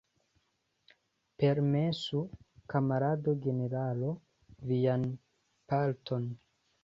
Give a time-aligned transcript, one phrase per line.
[1.41, 2.21] Permesu,
[2.73, 4.13] kamarado generalo,
[4.71, 5.05] vian
[5.73, 6.27] palton.